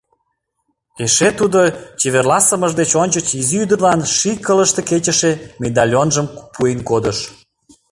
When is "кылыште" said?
4.45-4.81